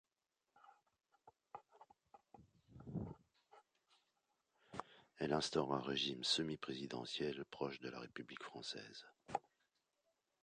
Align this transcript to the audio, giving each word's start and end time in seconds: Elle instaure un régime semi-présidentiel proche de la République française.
Elle 5.19 5.31
instaure 5.31 5.75
un 5.75 5.79
régime 5.79 6.23
semi-présidentiel 6.23 7.45
proche 7.51 7.79
de 7.81 7.89
la 7.91 7.99
République 7.99 8.41
française. 8.41 9.05